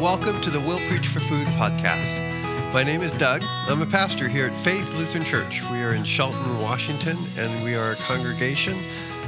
[0.00, 2.72] welcome to the Will Preach for Food podcast.
[2.72, 3.42] My name is Doug.
[3.68, 5.60] I'm a pastor here at Faith Lutheran Church.
[5.70, 8.78] We are in Shelton, Washington, and we are a congregation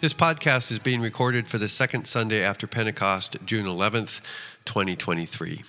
[0.01, 4.21] This podcast is being recorded for the second Sunday after Pentecost, June 11th,
[4.65, 5.63] 2023.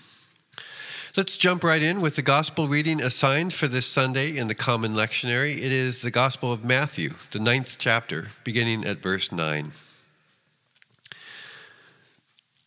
[1.17, 4.93] Let's jump right in with the gospel reading assigned for this Sunday in the Common
[4.93, 5.57] Lectionary.
[5.57, 9.73] It is the Gospel of Matthew, the ninth chapter, beginning at verse 9.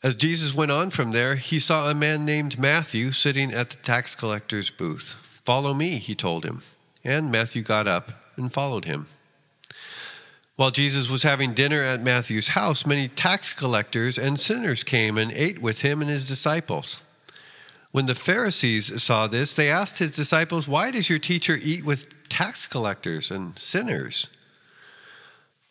[0.03, 3.77] As Jesus went on from there, he saw a man named Matthew sitting at the
[3.77, 5.17] tax collector's booth.
[5.47, 6.63] Follow me, he told him.
[7.03, 9.07] And Matthew got up and followed him.
[10.57, 15.33] While Jesus was having dinner at Matthew's house, many tax collectors and sinners came and
[15.33, 17.01] ate with him and his disciples.
[17.95, 22.29] When the Pharisees saw this, they asked his disciples, Why does your teacher eat with
[22.29, 24.31] tax collectors and sinners?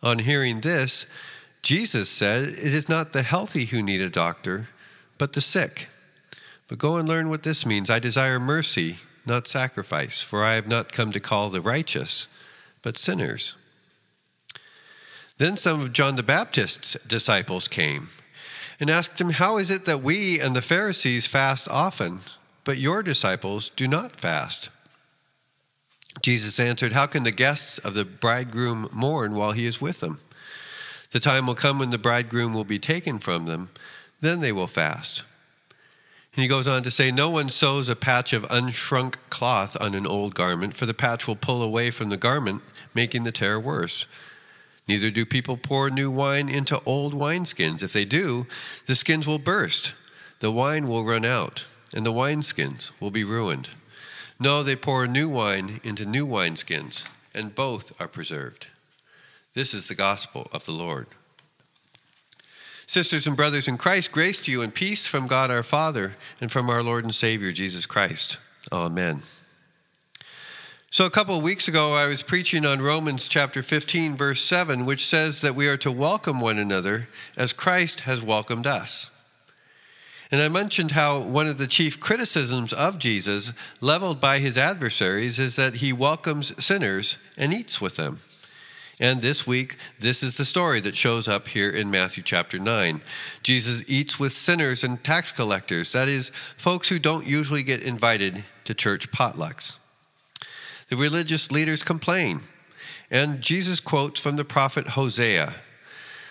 [0.02, 1.06] On hearing this,
[1.64, 4.70] Jesus said, It is not the healthy who need a doctor,
[5.18, 5.90] but the sick.
[6.70, 7.90] But go and learn what this means.
[7.90, 12.30] I desire mercy, not sacrifice, for I have not come to call the righteous,
[12.82, 13.58] but sinners.
[15.40, 18.12] Then some of John the Baptist's disciples came
[18.84, 22.20] and asked him, How is it that we and the Pharisees fast often,
[22.66, 24.68] but your disciples do not fast?
[26.22, 30.20] Jesus answered, How can the guests of the bridegroom mourn while he is with them?
[31.12, 33.70] The time will come when the bridegroom will be taken from them,
[34.20, 35.24] then they will fast.
[36.36, 39.96] And he goes on to say, No one sews a patch of unshrunk cloth on
[39.96, 42.62] an old garment, for the patch will pull away from the garment,
[42.94, 44.08] making the tear worse.
[44.88, 47.84] Neither do people pour new wine into old wineskins.
[47.84, 48.48] If they do,
[48.86, 49.94] the skins will burst,
[50.40, 53.70] the wine will run out, and the wineskins will be ruined.
[54.40, 58.68] No, they pour new wine into new wineskins, and both are preserved.
[59.54, 61.08] This is the gospel of the Lord.
[62.86, 66.52] Sisters and brothers in Christ, grace to you and peace from God our Father and
[66.52, 68.38] from our Lord and Savior Jesus Christ.
[68.72, 69.24] Amen.
[70.94, 74.86] So, a couple of weeks ago, I was preaching on Romans chapter 15, verse 7,
[74.86, 79.10] which says that we are to welcome one another as Christ has welcomed us.
[80.30, 85.40] And I mentioned how one of the chief criticisms of Jesus, leveled by his adversaries,
[85.40, 88.20] is that he welcomes sinners and eats with them.
[89.00, 93.02] And this week, this is the story that shows up here in Matthew chapter 9.
[93.42, 98.44] Jesus eats with sinners and tax collectors, that is, folks who don't usually get invited
[98.66, 99.78] to church potlucks.
[100.90, 102.42] The religious leaders complain.
[103.10, 105.56] And Jesus quotes from the prophet Hosea,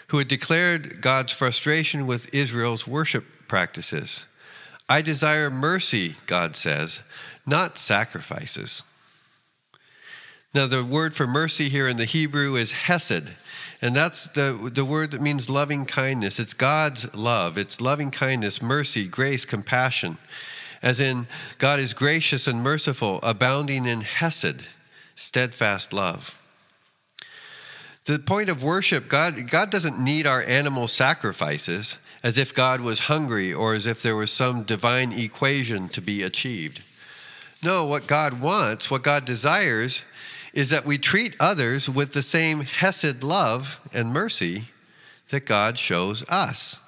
[0.08, 4.26] who had declared God's frustration with Israel's worship practices.
[4.88, 7.00] I desire mercy, God says,
[7.46, 8.82] not sacrifices.
[10.54, 13.30] Now, the word for mercy here in the Hebrew is hesed,
[13.80, 16.38] and that's the, the word that means loving kindness.
[16.38, 20.18] It's God's love, it's loving kindness, mercy, grace, compassion
[20.82, 21.26] as in,
[21.58, 24.64] God is gracious and merciful, abounding in hesed,
[25.14, 26.38] steadfast love.
[28.04, 33.00] The point of worship, God, God doesn't need our animal sacrifices as if God was
[33.00, 36.82] hungry or as if there was some divine equation to be achieved.
[37.62, 40.04] No, what God wants, what God desires,
[40.52, 44.64] is that we treat others with the same hesed love and mercy
[45.28, 46.80] that God shows us.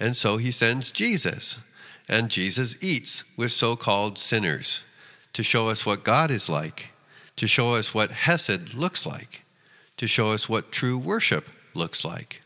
[0.00, 1.60] And so he sends Jesus
[2.08, 4.82] and Jesus eats with so called sinners
[5.32, 6.90] to show us what God is like,
[7.36, 9.42] to show us what Hesed looks like,
[9.96, 12.42] to show us what true worship looks like.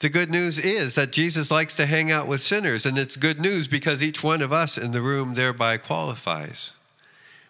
[0.00, 3.38] The good news is that Jesus likes to hang out with sinners, and it's good
[3.38, 6.72] news because each one of us in the room thereby qualifies.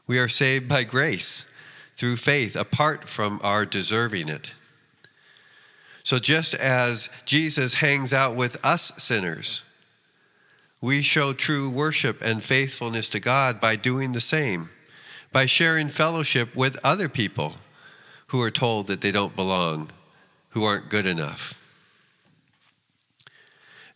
[0.08, 1.46] We are saved by grace
[1.96, 4.52] through faith, apart from our deserving it.
[6.02, 9.62] So, just as Jesus hangs out with us sinners,
[10.80, 14.70] we show true worship and faithfulness to God by doing the same,
[15.30, 17.56] by sharing fellowship with other people
[18.28, 19.90] who are told that they don't belong,
[20.50, 21.56] who aren't good enough.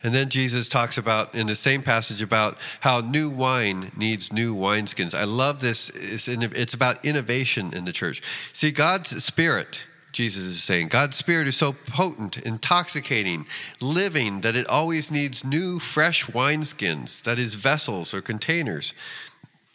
[0.03, 4.53] And then Jesus talks about in the same passage about how new wine needs new
[4.55, 5.15] wineskins.
[5.15, 5.89] I love this.
[5.89, 8.21] It's about innovation in the church.
[8.53, 9.81] See, God's Spirit
[10.15, 10.87] Jesus is saying.
[10.87, 13.45] God's Spirit is so potent, intoxicating,
[13.81, 18.93] living, that it always needs new, fresh wineskins, that is, vessels or containers.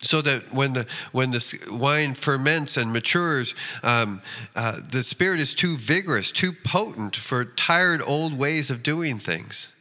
[0.01, 4.23] So that when the when the wine ferments and matures, um,
[4.57, 9.75] uh, the spirit is too vigorous, too potent for tired old ways of doing things.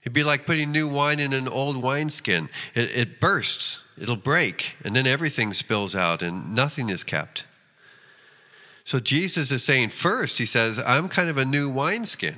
[0.00, 2.48] It'd be like putting new wine in an old wineskin.
[2.74, 7.44] It, it bursts, it'll break, and then everything spills out and nothing is kept.
[8.90, 12.34] So Jesus is saying, first, he says, I'm kind of a new wineskin.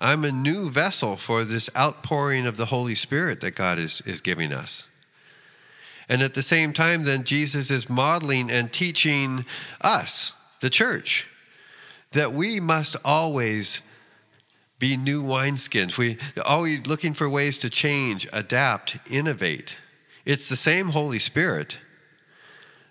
[0.00, 4.20] I'm a new vessel for this outpouring of the Holy Spirit that God is, is
[4.20, 4.88] giving us.
[6.08, 9.44] And at the same time, then, Jesus is modeling and teaching
[9.80, 11.26] us, the church,
[12.12, 13.82] that we must always
[14.78, 15.98] be new wineskins.
[15.98, 19.76] We always looking for ways to change, adapt, innovate.
[20.24, 21.78] It's the same Holy Spirit.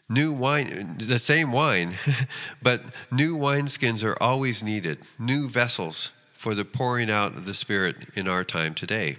[0.10, 1.94] New wine, the same wine,
[2.62, 7.96] but new wineskins are always needed, new vessels for the pouring out of the Spirit
[8.16, 9.18] in our time today.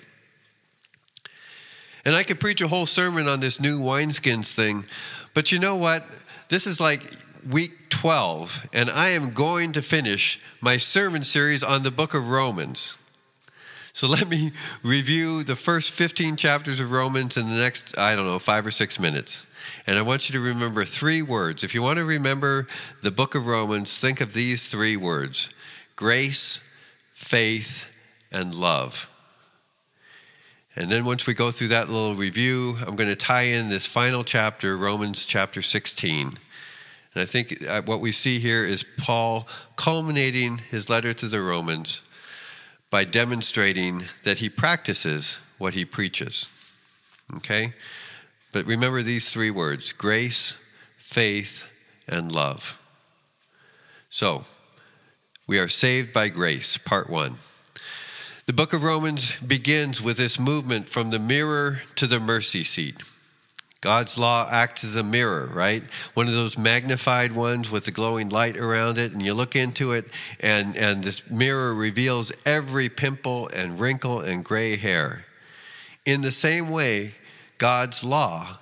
[2.05, 4.85] And I could preach a whole sermon on this new wineskins thing,
[5.33, 6.05] but you know what?
[6.49, 7.03] This is like
[7.49, 12.29] week 12, and I am going to finish my sermon series on the book of
[12.29, 12.97] Romans.
[13.93, 14.53] So let me
[14.83, 18.71] review the first 15 chapters of Romans in the next, I don't know, five or
[18.71, 19.47] six minutes.
[19.87, 21.65] And I want you to remember three words.
[21.65, 22.67] If you want to remember
[23.03, 25.49] the book of Romans, think of these three words
[25.97, 26.61] grace,
[27.15, 27.87] faith,
[28.33, 29.09] and love.
[30.77, 33.87] And then once we go through that little review, I'm going to tie in this
[33.87, 36.39] final chapter, Romans chapter 16.
[37.15, 41.41] And I think uh, what we see here is Paul culminating his letter to the
[41.41, 42.03] Romans
[42.89, 46.49] by demonstrating that he practices what he preaches.
[47.37, 47.75] Okay?
[48.53, 50.57] But remember these three words grace,
[50.97, 51.67] faith,
[52.09, 52.79] and love.
[54.09, 54.45] So,
[55.47, 57.39] we are saved by grace, part one.
[58.47, 62.97] The book of Romans begins with this movement from the mirror to the mercy seat.
[63.81, 65.83] God's law acts as a mirror, right?
[66.13, 69.93] One of those magnified ones with the glowing light around it, and you look into
[69.93, 70.07] it,
[70.41, 75.25] and, and this mirror reveals every pimple and wrinkle and gray hair.
[76.05, 77.15] In the same way,
[77.61, 78.59] God's law,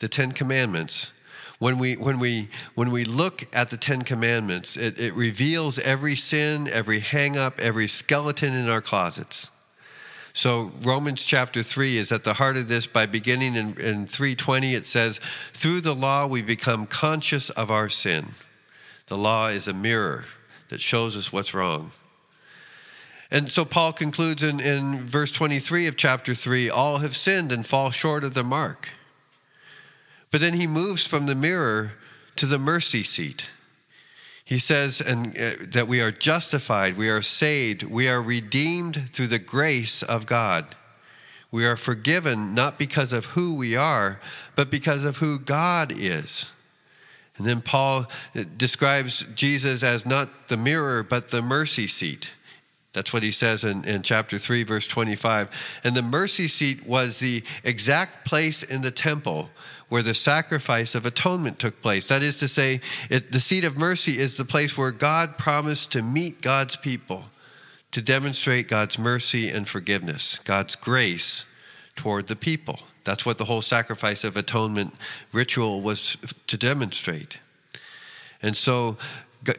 [0.00, 1.10] the Ten Commandments,
[1.58, 6.14] when we when we when we look at the Ten Commandments, it, it reveals every
[6.14, 9.50] sin, every hang up, every skeleton in our closets.
[10.34, 14.74] So Romans chapter 3 is at the heart of this by beginning in, in 320
[14.74, 15.20] it says,
[15.52, 18.34] through the law we become conscious of our sin.
[19.06, 20.24] The law is a mirror
[20.68, 21.92] that shows us what's wrong.
[23.32, 27.66] And so Paul concludes in, in verse 23 of chapter 3 all have sinned and
[27.66, 28.90] fall short of the mark.
[30.30, 31.92] But then he moves from the mirror
[32.36, 33.48] to the mercy seat.
[34.44, 39.28] He says and uh, that we are justified, we are saved, we are redeemed through
[39.28, 40.76] the grace of God.
[41.50, 44.20] We are forgiven not because of who we are,
[44.56, 46.52] but because of who God is.
[47.38, 52.30] And then Paul uh, describes Jesus as not the mirror, but the mercy seat.
[52.92, 55.50] That's what he says in, in chapter 3, verse 25.
[55.82, 59.50] And the mercy seat was the exact place in the temple
[59.88, 62.08] where the sacrifice of atonement took place.
[62.08, 65.92] That is to say, it, the seat of mercy is the place where God promised
[65.92, 67.24] to meet God's people
[67.92, 71.44] to demonstrate God's mercy and forgiveness, God's grace
[71.94, 72.80] toward the people.
[73.04, 74.94] That's what the whole sacrifice of atonement
[75.32, 76.16] ritual was
[76.46, 77.38] to demonstrate.
[78.42, 78.96] And so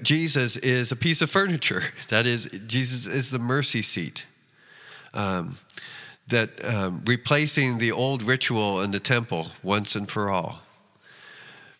[0.02, 1.84] Jesus is a piece of furniture.
[2.10, 4.26] That is, Jesus is the mercy seat.
[5.14, 5.58] Um,
[6.28, 10.62] that um, replacing the old ritual in the temple once and for all.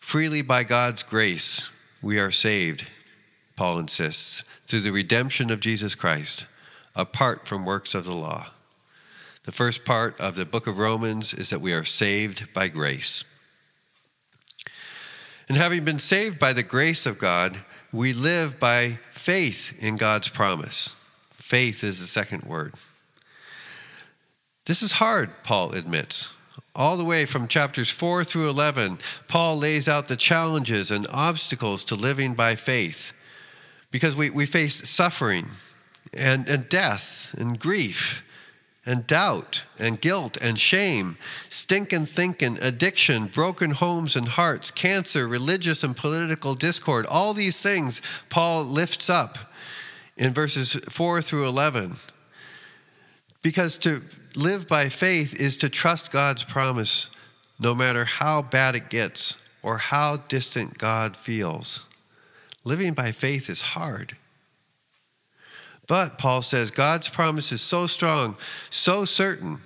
[0.00, 1.70] Freely by God's grace,
[2.02, 2.86] we are saved,
[3.56, 6.46] Paul insists, through the redemption of Jesus Christ,
[6.94, 8.48] apart from works of the law.
[9.44, 13.24] The first part of the book of Romans is that we are saved by grace.
[15.48, 17.58] And having been saved by the grace of God,
[17.94, 20.96] we live by faith in God's promise.
[21.32, 22.74] Faith is the second word.
[24.66, 26.32] This is hard, Paul admits.
[26.74, 28.98] All the way from chapters 4 through 11,
[29.28, 33.12] Paul lays out the challenges and obstacles to living by faith
[33.92, 35.50] because we, we face suffering
[36.12, 38.24] and, and death and grief
[38.86, 41.16] and doubt and guilt and shame,
[41.48, 47.06] stinking thinking, addiction, broken homes and hearts, cancer, religious and political discord.
[47.06, 49.38] All these things Paul lifts up
[50.16, 51.96] in verses 4 through 11.
[53.42, 54.02] Because to
[54.36, 57.08] live by faith is to trust God's promise
[57.58, 61.86] no matter how bad it gets or how distant God feels.
[62.64, 64.16] Living by faith is hard.
[65.86, 68.36] But, Paul says, God's promise is so strong,
[68.70, 69.60] so certain.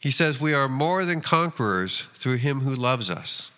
[0.00, 3.50] He says, We are more than conquerors through him who loves us.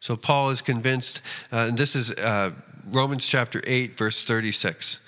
[0.00, 1.22] So, Paul is convinced,
[1.52, 2.52] uh, and this is uh,
[2.86, 5.00] Romans chapter 8, verse 36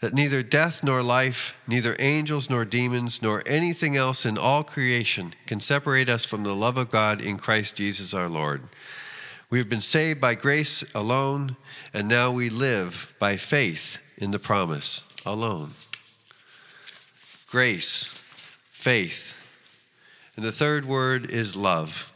[0.00, 5.34] that neither death nor life, neither angels nor demons, nor anything else in all creation
[5.46, 8.62] can separate us from the love of God in Christ Jesus our Lord.
[9.48, 11.56] We have been saved by grace alone,
[11.94, 15.74] and now we live by faith in the promise alone.
[17.50, 18.04] Grace,
[18.70, 19.34] faith.
[20.36, 22.12] And the third word is love.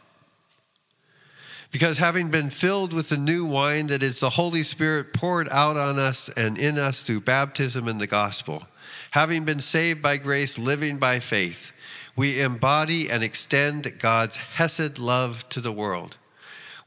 [1.71, 5.77] Because having been filled with the new wine that is the Holy Spirit poured out
[5.77, 8.67] on us and in us through baptism and the gospel,
[9.11, 11.71] having been saved by grace, living by faith,
[12.15, 16.17] we embody and extend God's Hesed love to the world.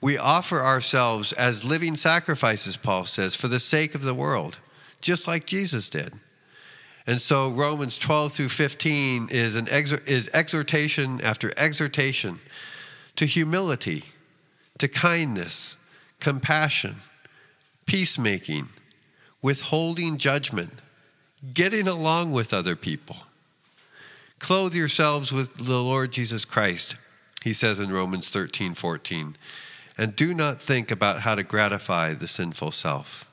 [0.02, 4.59] We offer ourselves as living sacrifices, Paul says, for the sake of the world,
[5.05, 6.15] just like Jesus did.
[7.07, 12.41] And so Romans 12 through 15 is, an exor- is exhortation after exhortation
[13.17, 14.05] to humility
[14.79, 15.77] to kindness,
[16.21, 17.03] compassion,
[17.85, 18.71] peacemaking,
[19.43, 20.81] withholding judgment,
[21.53, 23.17] getting along with other people.
[24.39, 26.97] Clothe yourselves with the Lord Jesus Christ,
[27.43, 29.37] he says in Romans 13 14,
[29.99, 33.29] and do not think about how to gratify the sinful self.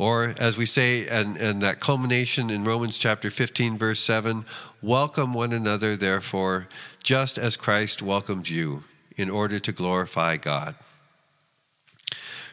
[0.00, 4.46] Or, as we say, and, and that culmination in Romans chapter 15, verse 7
[4.80, 6.68] welcome one another, therefore,
[7.02, 8.84] just as Christ welcomed you
[9.18, 10.74] in order to glorify God.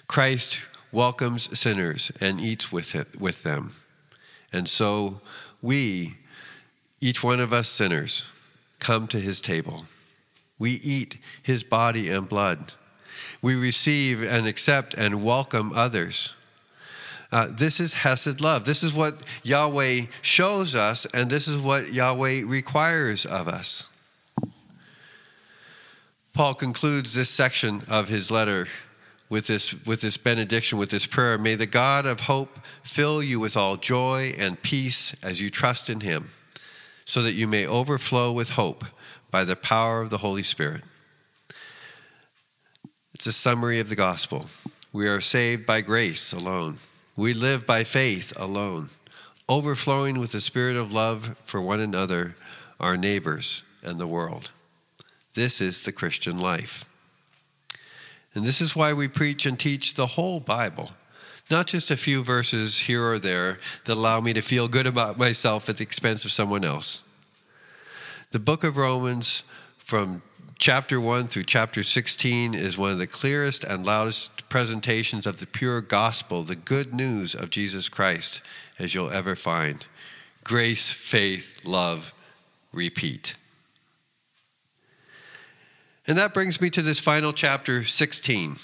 [0.10, 0.60] Christ
[0.92, 3.75] welcomes sinners and eats with, it, with them.
[4.51, 5.22] And so
[5.62, 6.18] we,
[7.00, 8.27] each one of us sinners,
[8.80, 9.86] come to his table.
[10.60, 12.74] We eat his body and blood.
[13.42, 16.34] We receive and accept and welcome others.
[17.32, 18.64] Uh, this is Hesed love.
[18.64, 23.90] This is what Yahweh shows us, and this is what Yahweh requires of us.
[26.34, 28.68] Paul concludes this section of his letter
[29.30, 31.38] with this, with this benediction, with this prayer.
[31.38, 35.90] May the God of hope fill you with all joy and peace as you trust
[35.90, 36.30] in him,
[37.06, 38.86] so that you may overflow with hope
[39.32, 40.84] by the power of the Holy Spirit.
[43.14, 44.48] It's a summary of the gospel.
[44.94, 46.80] We are saved by grace alone.
[47.18, 48.92] We live by faith alone,
[49.50, 52.36] overflowing with the spirit of love for one another,
[52.80, 54.52] our neighbors, and the world.
[55.34, 56.86] This is the Christian life.
[58.36, 60.92] And this is why we preach and teach the whole Bible,
[61.50, 65.18] not just a few verses here or there that allow me to feel good about
[65.18, 67.02] myself at the expense of someone else.
[68.30, 69.42] The book of Romans,
[69.80, 70.22] from
[70.58, 75.46] chapter 1 through chapter 16, is one of the clearest and loudest presentations of the
[75.46, 78.42] pure gospel, the good news of Jesus Christ,
[78.80, 79.86] as you'll ever find.
[80.44, 82.14] Grace, faith, love,
[82.74, 83.36] repeat.
[86.08, 88.58] And that brings me to this final chapter 16.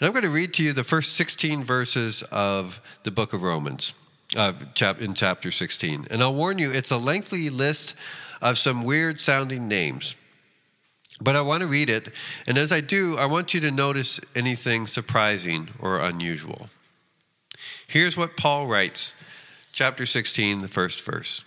[0.00, 3.42] And I'm going to read to you the first 16 verses of the book of
[3.42, 3.94] Romans
[4.36, 4.54] uh,
[4.98, 6.08] in chapter 16.
[6.10, 7.94] And I'll warn you, it's a lengthy list
[8.42, 10.16] of some weird sounding names.
[11.20, 12.10] But I want to read it.
[12.46, 16.68] And as I do, I want you to notice anything surprising or unusual.
[17.86, 19.14] Here's what Paul writes,
[19.72, 21.44] chapter 16, the first verse.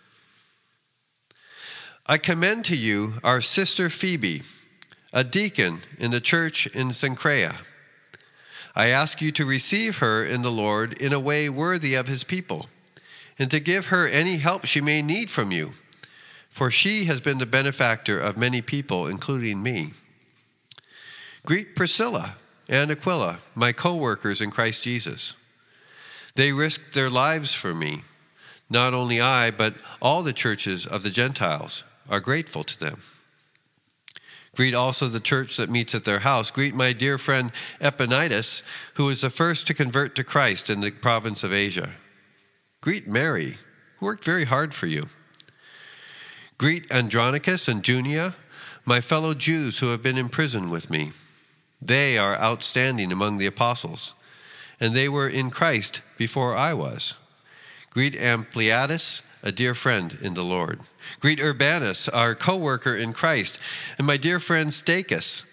[2.05, 4.43] I commend to you our sister Phoebe
[5.11, 7.55] a deacon in the church in Cenchreae.
[8.75, 12.23] I ask you to receive her in the Lord in a way worthy of his
[12.23, 12.67] people,
[13.37, 15.73] and to give her any help she may need from you,
[16.49, 19.93] for she has been the benefactor of many people, including me.
[21.45, 22.35] Greet Priscilla
[22.67, 25.33] and Aquila, my co workers in Christ Jesus.
[26.35, 28.03] They risked their lives for me.
[28.69, 33.01] Not only I, but all the churches of the Gentiles are grateful to them.
[34.55, 36.51] Greet also the church that meets at their house.
[36.51, 38.61] Greet my dear friend Epenetus,
[38.95, 41.91] who was the first to convert to Christ in the province of Asia.
[42.81, 43.57] Greet Mary,
[43.97, 45.07] who worked very hard for you.
[46.59, 48.35] Greet Andronicus and Junia,
[48.83, 51.13] my fellow Jews who have been in prison with me.
[51.81, 54.13] They are outstanding among the apostles,
[54.77, 57.15] and they were in Christ before I was.
[57.91, 60.81] Greet Ampliatus, a dear friend in the Lord.
[61.21, 63.57] Greet Urbanus, our co worker in Christ,
[63.97, 65.45] and my dear friend Stachys.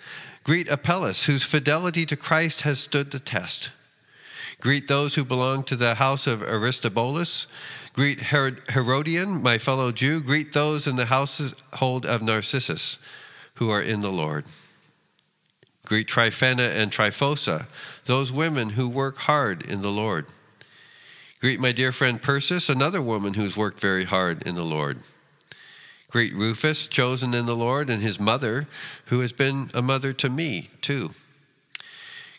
[0.43, 3.71] Greet Apelles, whose fidelity to Christ has stood the test.
[4.61, 7.47] Greet those who belong to the house of Aristobulus.
[7.93, 10.21] Greet Herodion, my fellow Jew.
[10.21, 12.99] Greet those in the household of Narcissus,
[13.55, 14.45] who are in the Lord.
[15.85, 17.69] Greet Tryphena and Tryphosa,
[18.07, 20.27] those women who work hard in the Lord.
[21.41, 25.01] Greet my dear friend Persis, another woman who's worked very hard in the Lord.
[26.11, 28.67] Greet Rufus, chosen in the Lord, and his mother,
[29.07, 31.15] who has been a mother to me, too.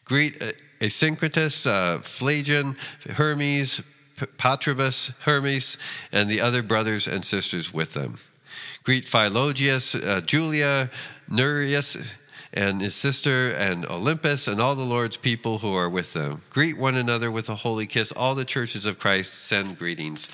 [0.03, 2.75] Greet uh, Asyncritus, uh, Phlegon,
[3.09, 3.81] Hermes,
[4.37, 5.77] Patrobas, Hermas,
[6.11, 8.19] and the other brothers and sisters with them.
[8.83, 10.89] Greet Philologus, uh, Julia,
[11.29, 11.97] Nereus,
[12.53, 16.41] and his sister, and Olympas, and all the Lord's people who are with them.
[16.49, 18.11] Greet one another with a holy kiss.
[18.11, 20.29] All the churches of Christ send greetings.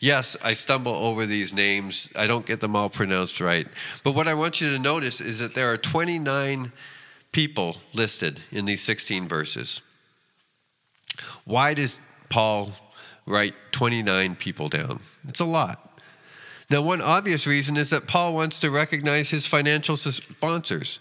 [0.00, 2.08] Yes, I stumble over these names.
[2.16, 3.68] I don't get them all pronounced right.
[4.02, 6.72] But what I want you to notice is that there are 29
[7.32, 9.80] people listed in these 16 verses.
[11.44, 12.72] Why does Paul
[13.26, 15.00] write 29 people down?
[15.26, 16.00] It's a lot.
[16.70, 21.00] Now, one obvious reason is that Paul wants to recognize his financial sponsors.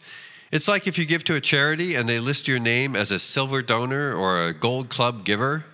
[0.51, 3.19] It's like if you give to a charity and they list your name as a
[3.19, 5.65] silver donor or a gold club giver.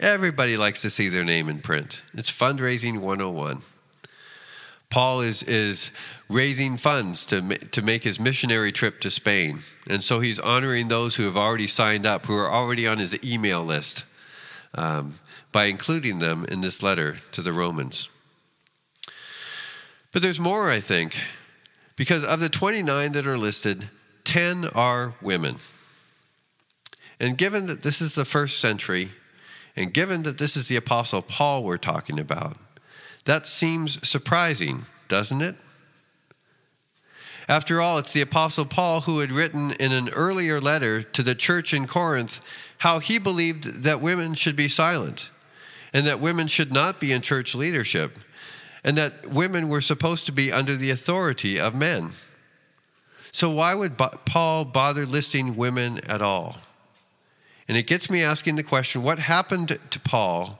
[0.00, 2.02] Everybody likes to see their name in print.
[2.14, 3.62] It's fundraising 101.
[4.90, 5.92] Paul is, is
[6.28, 9.62] raising funds to, to make his missionary trip to Spain.
[9.88, 13.16] And so he's honoring those who have already signed up, who are already on his
[13.22, 14.04] email list,
[14.74, 15.20] um,
[15.52, 18.08] by including them in this letter to the Romans.
[20.12, 21.16] But there's more, I think,
[21.94, 23.90] because of the 29 that are listed,
[24.24, 25.56] 10 are women.
[27.20, 29.10] And given that this is the first century,
[29.76, 32.56] and given that this is the Apostle Paul we're talking about,
[33.24, 35.56] that seems surprising, doesn't it?
[37.48, 41.34] After all, it's the Apostle Paul who had written in an earlier letter to the
[41.34, 42.40] church in Corinth
[42.78, 45.30] how he believed that women should be silent
[45.92, 48.18] and that women should not be in church leadership
[48.84, 52.12] and that women were supposed to be under the authority of men.
[53.32, 56.58] So, why would Paul bother listing women at all?
[57.68, 60.58] And it gets me asking the question what happened to Paul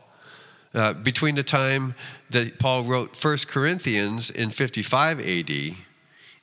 [0.74, 1.94] uh, between the time
[2.30, 5.76] that Paul wrote 1 Corinthians in 55 AD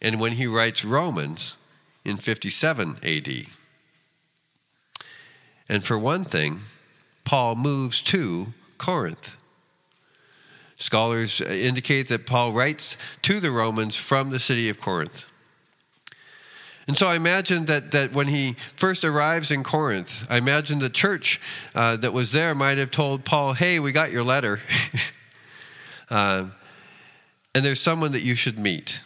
[0.01, 1.57] and when he writes Romans
[2.03, 3.47] in 57 AD?
[5.69, 6.61] And for one thing,
[7.25, 9.35] Paul moves to Corinth.
[10.75, 15.25] Scholars indicate that Paul writes to the Romans from the city of Corinth.
[16.87, 20.89] And so I imagine that, that when he first arrives in Corinth, I imagine the
[20.89, 21.41] church
[21.75, 24.61] uh, that was there might have told Paul, hey, we got your letter.
[26.09, 26.45] uh,
[27.55, 29.01] and there's someone that you should meet.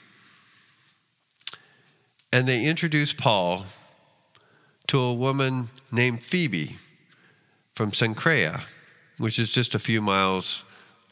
[2.31, 3.65] And they introduce Paul
[4.87, 6.77] to a woman named Phoebe
[7.73, 8.61] from Cenchreae,
[9.17, 10.63] which is just a few miles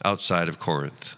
[0.04, 1.16] outside of Corinth.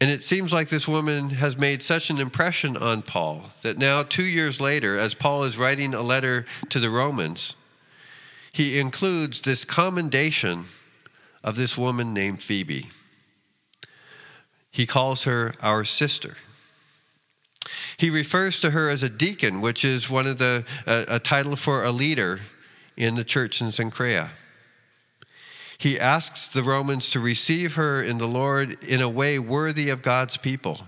[0.00, 4.02] And it seems like this woman has made such an impression on Paul that now,
[4.02, 7.56] two years later, as Paul is writing a letter to the Romans,
[8.52, 10.66] he includes this commendation
[11.42, 12.90] of this woman named Phoebe.
[14.70, 16.36] He calls her our sister.
[17.96, 21.56] He refers to her as a deacon, which is one of the a, a title
[21.56, 22.40] for a leader
[22.98, 24.28] in the church in Cenchreae
[25.78, 30.02] he asks the Romans to receive her in the Lord in a way worthy of
[30.02, 30.86] God's people.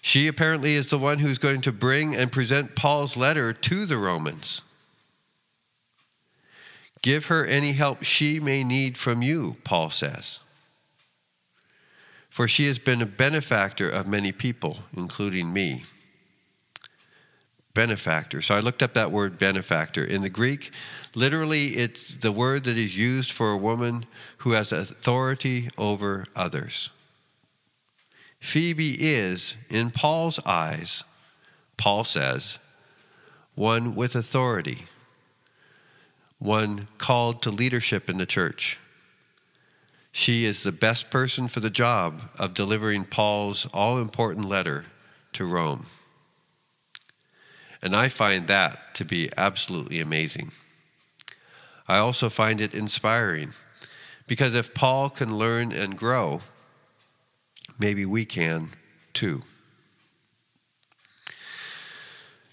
[0.00, 3.98] She apparently is the one who's going to bring and present Paul's letter to the
[3.98, 4.62] Romans.
[7.02, 10.40] Give her any help she may need from you, Paul says.
[12.30, 15.84] For she has been a benefactor of many people, including me
[17.74, 18.40] benefactor.
[18.40, 20.04] So I looked up that word benefactor.
[20.04, 20.70] In the Greek,
[21.14, 24.06] literally, it's the word that is used for a woman
[24.38, 26.90] who has authority over others.
[28.40, 31.02] Phoebe is, in Paul's eyes,
[31.76, 32.58] Paul says,
[33.54, 34.84] one with authority,
[36.38, 38.78] one called to leadership in the church.
[40.12, 44.84] She is the best person for the job of delivering Paul's all important letter
[45.32, 45.86] to Rome.
[47.84, 50.52] And I find that to be absolutely amazing.
[51.86, 53.52] I also find it inspiring
[54.26, 56.40] because if Paul can learn and grow,
[57.78, 58.70] maybe we can
[59.12, 59.42] too.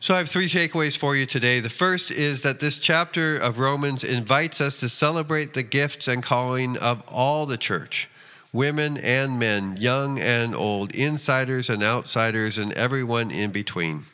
[0.02, 1.60] So, I have three takeaways for you today.
[1.60, 6.24] The first is that this chapter of Romans invites us to celebrate the gifts and
[6.24, 8.10] calling of all the church
[8.52, 14.08] women and men, young and old, insiders and outsiders, and everyone in between.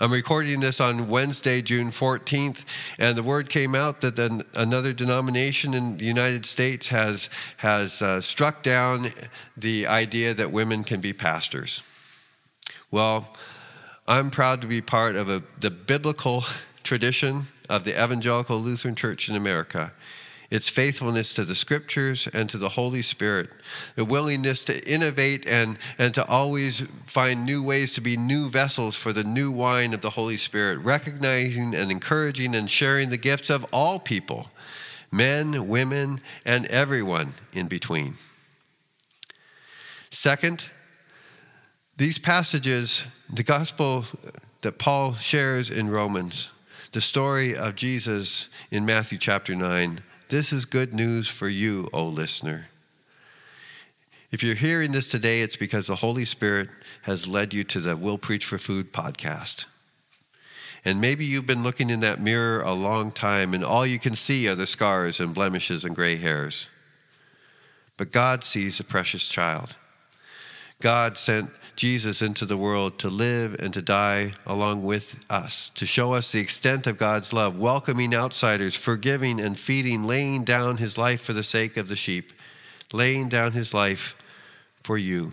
[0.00, 2.64] I'm recording this on Wednesday, June 14th,
[3.00, 4.16] and the word came out that
[4.54, 9.08] another denomination in the United States has, has uh, struck down
[9.56, 11.82] the idea that women can be pastors.
[12.92, 13.26] Well,
[14.06, 16.44] I'm proud to be part of a, the biblical
[16.84, 19.92] tradition of the Evangelical Lutheran Church in America
[20.50, 23.50] its faithfulness to the scriptures and to the Holy Spirit,
[23.96, 28.96] the willingness to innovate and, and to always find new ways to be new vessels
[28.96, 33.50] for the new wine of the Holy Spirit, recognizing and encouraging and sharing the gifts
[33.50, 34.50] of all people,
[35.12, 38.16] men, women, and everyone in between.
[40.10, 40.64] Second,
[41.98, 44.06] these passages, the gospel
[44.62, 46.50] that Paul shares in Romans,
[46.92, 52.06] the story of Jesus in Matthew chapter 9, this is good news for you, O
[52.06, 52.66] listener.
[54.30, 56.68] If you're hearing this today, it's because the Holy Spirit
[57.02, 59.64] has led you to the Will Preach for Food podcast.
[60.84, 64.14] And maybe you've been looking in that mirror a long time, and all you can
[64.14, 66.68] see are the scars and blemishes and gray hairs.
[67.96, 69.76] But God sees a precious child.
[70.80, 75.84] God sent Jesus into the world to live and to die along with us, to
[75.84, 80.96] show us the extent of God's love, welcoming outsiders, forgiving and feeding, laying down his
[80.96, 82.32] life for the sake of the sheep,
[82.92, 84.16] laying down his life
[84.82, 85.32] for you.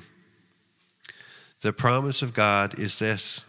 [1.62, 3.42] The promise of God is this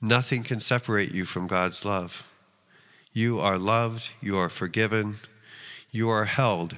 [0.00, 2.26] nothing can separate you from God's love.
[3.12, 5.18] You are loved, you are forgiven,
[5.90, 6.76] you are held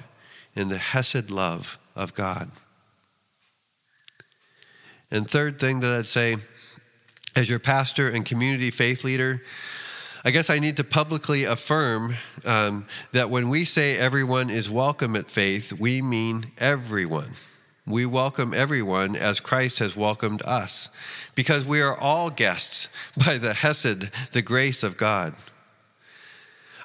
[0.55, 2.51] in the Hesed love of God.
[5.09, 6.37] And third thing that I'd say,
[7.35, 9.41] as your pastor and community faith leader,
[10.25, 15.15] I guess I need to publicly affirm um, that when we say everyone is welcome
[15.15, 17.31] at faith, we mean everyone.
[17.85, 20.89] We welcome everyone as Christ has welcomed us,
[21.35, 22.89] because we are all guests
[23.25, 25.33] by the Hesed, the grace of God.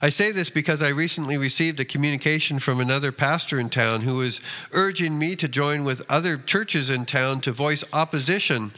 [0.04, 4.16] I say this because I recently received a communication from another pastor in town who
[4.16, 4.40] was
[4.72, 8.72] urging me to join with other churches in town to voice opposition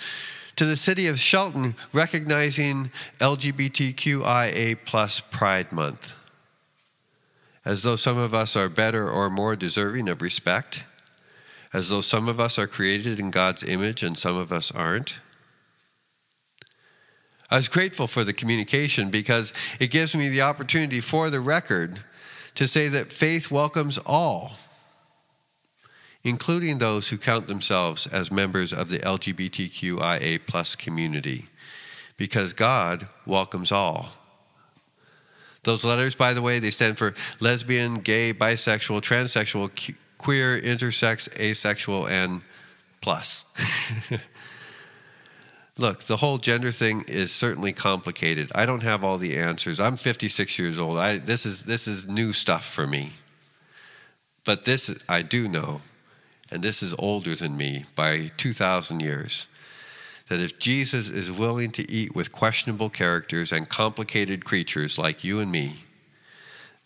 [0.56, 6.14] to the city of Shelton recognizing LGBTQIA plus Pride Month.
[7.64, 10.84] As though some of us are better or more deserving of respect,
[11.72, 15.20] as though some of us are created in God's image and some of us aren't.
[17.54, 22.00] I was grateful for the communication because it gives me the opportunity for the record
[22.56, 24.54] to say that faith welcomes all,
[26.24, 31.46] including those who count themselves as members of the LGBTQIA plus community,
[32.16, 34.08] because God welcomes all.
[35.62, 42.08] Those letters, by the way, they stand for lesbian, gay, bisexual, transsexual, queer, intersex, asexual,
[42.08, 42.40] and
[43.00, 43.44] plus.
[45.76, 48.52] Look, the whole gender thing is certainly complicated.
[48.54, 49.80] I don't have all the answers.
[49.80, 50.98] I'm 56 years old.
[50.98, 53.14] I, this is this is new stuff for me.
[54.44, 55.80] But this I do know,
[56.50, 59.48] and this is older than me by 2,000 years.
[60.28, 65.40] That if Jesus is willing to eat with questionable characters and complicated creatures like you
[65.40, 65.84] and me,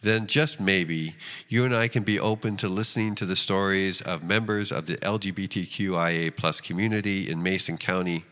[0.01, 1.15] then just maybe
[1.49, 4.97] you and I can be open to listening to the stories of members of the
[4.97, 8.25] LGBTQIA plus community in Mason County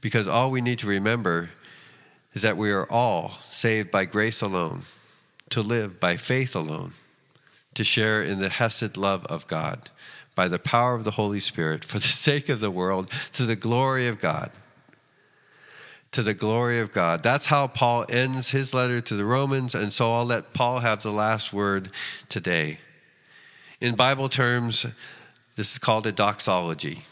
[0.00, 1.50] because all we need to remember
[2.32, 4.84] is that we are all saved by grace alone,
[5.50, 6.94] to live by faith alone,
[7.74, 9.90] to share in the Hesed love of God
[10.34, 13.56] by the power of the Holy Spirit for the sake of the world, to the
[13.56, 14.50] glory of God.
[16.12, 17.22] To the glory of God.
[17.22, 21.02] That's how Paul ends his letter to the Romans, and so I'll let Paul have
[21.02, 21.90] the last word
[22.28, 22.78] today.
[23.80, 24.86] In Bible terms,
[25.56, 27.04] this is called a doxology,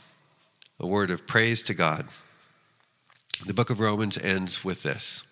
[0.81, 2.07] a word of praise to God.
[3.47, 5.25] The book of Romans ends with this.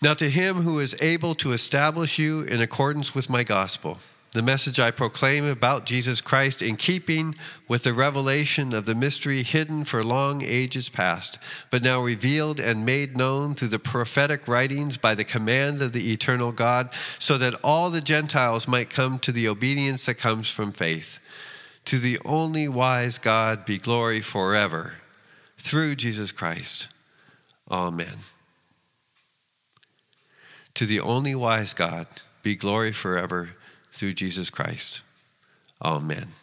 [0.00, 3.98] Now, to him who is able to establish you in accordance with my gospel,
[4.32, 7.34] the message I proclaim about Jesus Christ in keeping
[7.68, 11.38] with the revelation of the mystery hidden for long ages past,
[11.70, 16.12] but now revealed and made known through the prophetic writings by the command of the
[16.12, 20.72] eternal God, so that all the Gentiles might come to the obedience that comes from
[20.72, 21.18] faith.
[21.86, 24.94] To the only wise God be glory forever
[25.64, 26.88] through Jesus Christ.
[27.70, 28.18] Amen.
[30.74, 32.06] To the only wise God
[32.42, 33.50] be glory forever
[33.90, 35.00] through Jesus Christ.
[35.82, 36.34] Amen.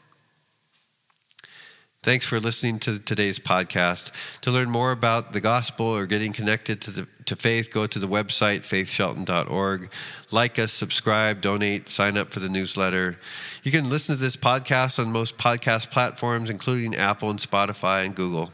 [2.01, 4.11] Thanks for listening to today's podcast.
[4.41, 7.99] To learn more about the gospel or getting connected to, the, to faith, go to
[7.99, 9.91] the website, faithshelton.org.
[10.31, 13.19] Like us, subscribe, donate, sign up for the newsletter.
[13.61, 18.15] You can listen to this podcast on most podcast platforms, including Apple and Spotify and
[18.15, 18.51] Google.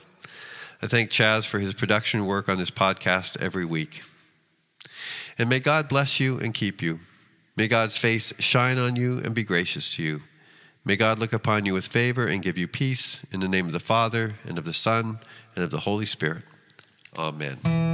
[0.81, 4.03] I thank Chaz for his production work on this podcast every week.
[5.37, 6.99] And may God bless you and keep you.
[7.55, 10.21] May God's face shine on you and be gracious to you.
[10.85, 13.73] May God look upon you with favor and give you peace in the name of
[13.73, 15.19] the Father, and of the Son,
[15.55, 16.43] and of the Holy Spirit.
[17.17, 17.86] Amen.